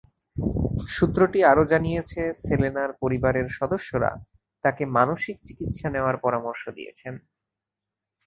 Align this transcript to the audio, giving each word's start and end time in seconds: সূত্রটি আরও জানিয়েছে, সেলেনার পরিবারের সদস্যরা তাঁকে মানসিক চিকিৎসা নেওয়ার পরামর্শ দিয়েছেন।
সূত্রটি 0.87 1.39
আরও 1.43 1.63
জানিয়েছে, 1.65 2.21
সেলেনার 2.43 2.91
পরিবারের 3.01 3.47
সদস্যরা 3.57 4.11
তাঁকে 4.63 4.83
মানসিক 4.97 5.35
চিকিৎসা 5.47 5.87
নেওয়ার 5.89 6.17
পরামর্শ 6.17 6.63
দিয়েছেন। 6.69 7.13